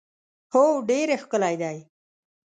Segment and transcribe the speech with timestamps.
[0.53, 1.77] هو ډېر ښکلی دی.